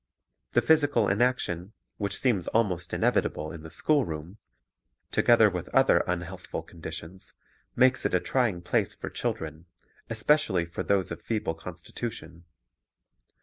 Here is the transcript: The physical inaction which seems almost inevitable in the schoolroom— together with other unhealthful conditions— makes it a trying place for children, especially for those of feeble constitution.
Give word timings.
The 0.53 0.63
physical 0.63 1.07
inaction 1.07 1.73
which 1.99 2.17
seems 2.17 2.47
almost 2.47 2.91
inevitable 2.91 3.51
in 3.51 3.61
the 3.61 3.69
schoolroom— 3.69 4.39
together 5.11 5.47
with 5.47 5.69
other 5.75 5.99
unhealthful 6.07 6.63
conditions— 6.63 7.35
makes 7.75 8.03
it 8.03 8.15
a 8.15 8.19
trying 8.19 8.63
place 8.63 8.95
for 8.95 9.11
children, 9.11 9.67
especially 10.09 10.65
for 10.65 10.81
those 10.81 11.11
of 11.11 11.21
feeble 11.21 11.53
constitution. 11.53 12.45